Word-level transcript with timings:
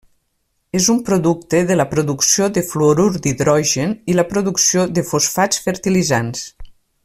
És 0.77 0.85
un 0.93 1.01
producte 1.09 1.59
de 1.71 1.75
la 1.77 1.85
producció 1.91 2.47
de 2.55 2.63
fluorur 2.69 3.07
d’hidrogen 3.27 3.95
i 4.15 4.19
la 4.21 4.27
producció 4.33 4.87
de 4.97 5.05
fosfats 5.11 5.63
fertilitzants. 5.69 6.45